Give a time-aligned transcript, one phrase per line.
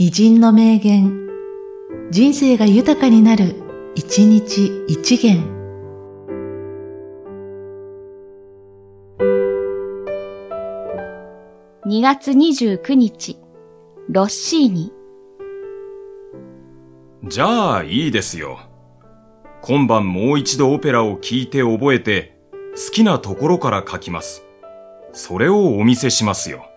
[0.00, 1.28] 偉人の名言、
[2.12, 3.56] 人生が豊かになる、
[3.96, 5.42] 一日一元。
[11.84, 13.40] 2月29日、
[14.08, 14.92] ロッシーニ。
[17.24, 18.60] じゃあいいですよ。
[19.62, 24.44] 今晩もう一度オペラを聴いて覚えて、好きなところから書きます。
[25.12, 26.68] それをお見せしますよ。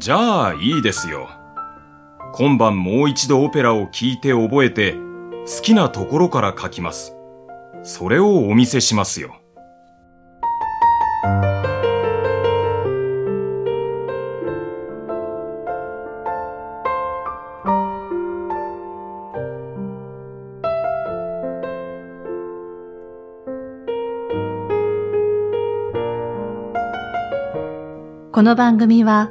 [0.00, 1.28] じゃあいいですよ。
[2.32, 7.14] 今晩もう一度オペラを聴いて覚えて、好きなところから書きます。
[7.82, 9.36] それをお見せしますよ。
[28.32, 29.30] この番組は、